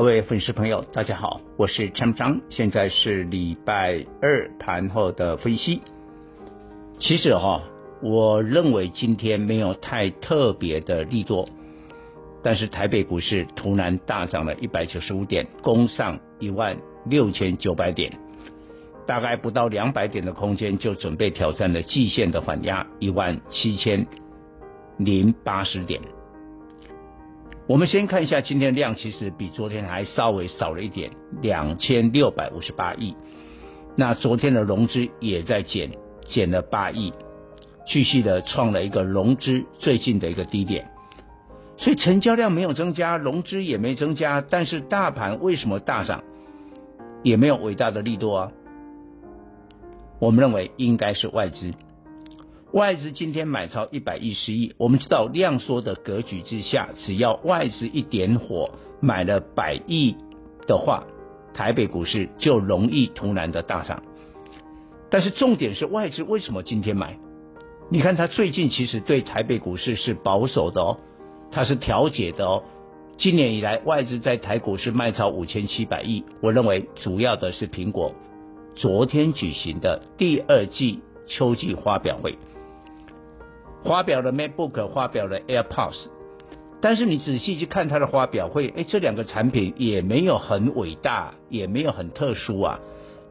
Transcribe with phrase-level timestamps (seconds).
[0.00, 5.82] 各位粉丝朋友，大家好，我是陈章，现在是礼拜二盘后的分析。
[6.98, 7.64] 其实哈，
[8.00, 11.46] 我认为今天没有太特别的利多，
[12.42, 18.10] 但是台北股市突然大涨了一百九十五点，攻上一万六千九百点，
[19.06, 24.06] 大概不到两百点的空间就准备挑战了季线的反压一万七千
[24.96, 26.00] 零八十点。
[27.70, 31.08] 我们先看一下今天量，其实比昨天还稍微少了一点，
[31.40, 33.14] 两千六百五十八亿。
[33.94, 35.88] 那昨天的融资也在减，
[36.26, 37.12] 减了八亿，
[37.86, 40.90] 继续的创了一个融资最近的一个低点。
[41.76, 46.24] 所以成交量没有增加，融资也没增加，但是大盘为什么大涨？
[47.22, 48.50] 也没有伟大的力度啊。
[50.18, 51.72] 我们认为应该是外资。
[52.72, 60.14] 外资今天买超一百一十亿，我们知道量缩的格局之下，只要外资一点火买了百亿
[60.68, 61.02] 的话，
[61.52, 64.04] 台北股市就容易突然的大涨。
[65.10, 67.18] 但是重点是外资为什么今天买？
[67.90, 70.98] 你看他最近其实对台北股市是保守的哦，
[71.50, 72.62] 他是调节的哦。
[73.18, 78.14] 今年以来外资在台股市卖超五千七百亿，我认为主要的是苹果
[78.76, 82.38] 昨天举行的第二季秋季发表会。
[83.84, 86.08] 发表了 MacBook，发表了 AirPods，
[86.80, 92.80] 但是你仔细去看它的发表会，哎，这两个产品也没有很伟大，也没有很特殊啊。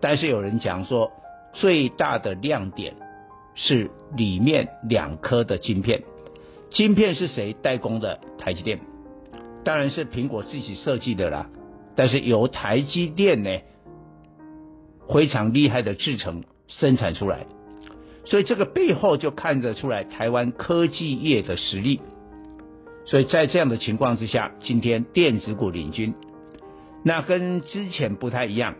[0.00, 1.10] 但是有人讲说，
[1.52, 2.94] 最大的亮点
[3.54, 6.02] 是里面两颗的晶片，
[6.70, 8.18] 晶片是谁代工的？
[8.38, 8.80] 台积电，
[9.64, 11.50] 当然是苹果自己设计的啦。
[11.96, 13.50] 但是由台积电呢，
[15.12, 17.46] 非常厉害的制程生产出来。
[18.28, 22.00] 所以这个背后就看得出来台湾科技业的实力。
[23.06, 26.12] 所以在这样的情况之下，今天电子股领军，
[27.02, 28.74] 那跟之前不太一样。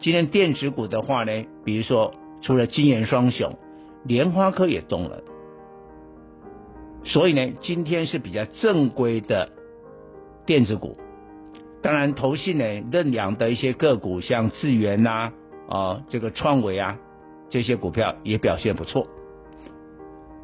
[0.00, 3.56] 今天电子股的话呢，比如说除了晶圆双雄，
[4.02, 5.22] 联发科也动了。
[7.04, 9.50] 所以呢，今天是比较正规的
[10.44, 10.96] 电子股。
[11.82, 15.30] 当然，投信呢认养的一些个股，像智原呐，
[15.68, 16.98] 啊、这个创维啊。
[17.50, 19.06] 这些股票也表现不错，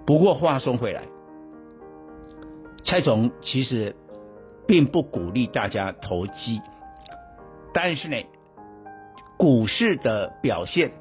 [0.06, 1.02] 不过话说回来，
[2.84, 3.94] 蔡总其实
[4.66, 6.60] 并不鼓励大家投机，
[7.74, 8.16] 但是呢，
[9.36, 10.92] 股市的表现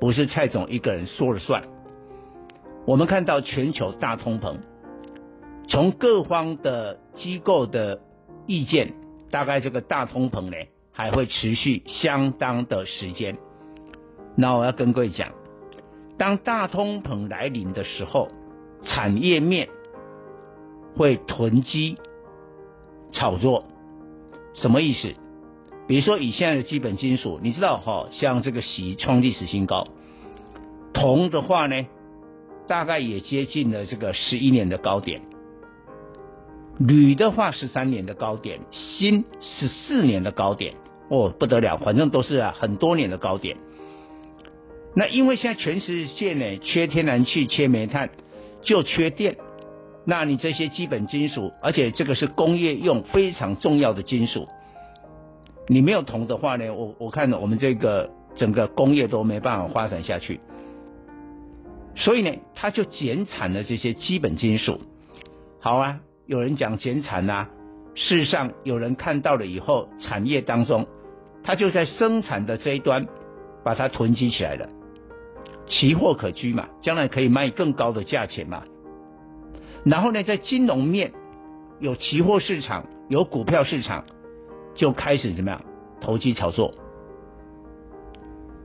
[0.00, 1.62] 不是蔡总一个人说了算。
[2.84, 4.56] 我们看到全球大通膨，
[5.68, 8.00] 从各方的机构的
[8.46, 8.94] 意见，
[9.30, 10.56] 大概这个大通膨呢
[10.90, 13.38] 还会持续相当的时间。
[14.36, 15.41] 那我要跟各位讲。
[16.18, 18.28] 当大通膨来临的时候，
[18.84, 19.68] 产业面
[20.96, 21.98] 会囤积
[23.12, 23.64] 炒作，
[24.54, 25.14] 什么意思？
[25.88, 29.88] 比如说以现在的基本金属，你知道哈，像这个锡创历史新高，
[30.92, 31.86] 铜的话呢，
[32.68, 35.22] 大概也接近了这个十一年的高点，
[36.78, 40.74] 铝的话十三年的高点，锌十四年的高点，
[41.08, 43.56] 哦不得了，反正都是啊很多年的高点。
[44.94, 48.10] 那因为现在全世界呢，缺天然气、缺煤炭，
[48.60, 49.36] 就缺电。
[50.04, 54.46] 那你这些基本金属，而且这个是工业用非常重要的金属，
[55.68, 60.40] 你没有铜的话呢，我我看我们这个整个工业都没办法发展下去。
[61.94, 64.80] 所以呢，它就减产了这些基本金属。
[65.60, 67.48] 好啊，有人讲减产啊，
[67.94, 70.86] 事实上有人看到了以后，产业当中，
[71.44, 73.06] 它就在生产的这一端
[73.64, 74.68] 把它囤积起来了。
[75.72, 78.62] 期货可居嘛，将来可以卖更高的价钱嘛。
[79.84, 81.12] 然后呢，在金融面
[81.80, 84.04] 有期货市场，有股票市场，
[84.74, 85.60] 就开始怎么样
[85.98, 86.74] 投机炒作。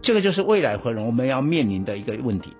[0.01, 2.51] 这个就是未来可能我们要面临的一个问题。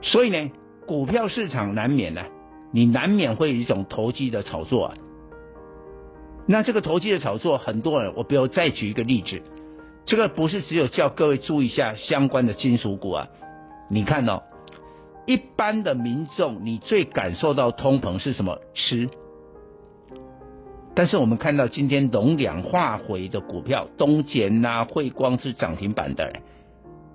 [0.00, 0.50] 所以呢，
[0.86, 2.22] 股票市场难免呢、
[2.72, 4.94] 你难免会有一种投机的炒作啊。
[6.46, 9.42] 那这个投机的炒作，很多人，我比如再举一个例子。
[10.06, 13.28] 这个不是只有叫各位注意一下相关的金属股啊，
[13.88, 14.42] 你看哦，
[15.26, 18.58] 一般的民众你最感受到通膨是什么？
[18.74, 19.08] 吃。
[20.92, 26.32] 但是我们看到今天农粮化肥的股票，东碱呐、汇光是涨停板的，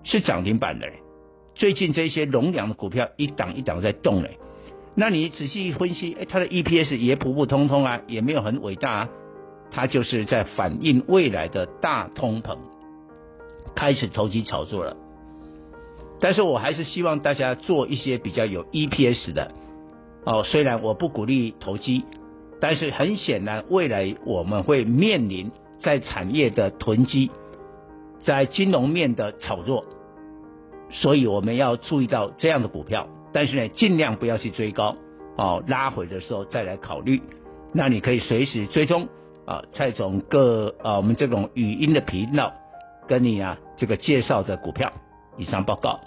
[0.04, 0.88] 是涨停板的。
[1.54, 4.40] 最近这些农粮的股票一档一档在动嘞，
[4.96, 9.10] 那你仔细分析，哎，它的 EPS 也普普通通啊，也没有很伟大啊，
[9.76, 12.58] 它就是在反映未来的大通膨，
[13.76, 14.96] 开始投机炒作了。
[16.22, 19.52] 但是我还是希望大家做一些比较有 EPS 的
[20.24, 22.06] 哦，虽然我不鼓励投机，
[22.62, 25.52] 但是很显然未来我们会面临
[25.82, 27.30] 在产业的囤积，
[28.22, 29.84] 在金融面的炒作。
[30.90, 34.96] 所以我们要注意到这样的股票，但是呢，尽量不要去追高，
[35.36, 37.22] 哦，拉回的时候再来考虑。
[37.74, 39.10] 那你可以随时追踪
[39.46, 42.54] 啊，蔡总各啊，我们这种语音的频道
[43.08, 44.92] 跟你啊这个介绍的股票。
[45.38, 46.00] 以上报告。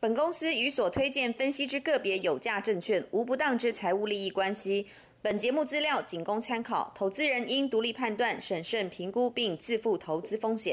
[0.00, 4.86] 本公司与所推荐分析之个别有价证券无不当之财务利益关系。
[5.20, 10.72] 本节目资料仅供参考，投资人应独立判断、审慎评估并自负投资风险。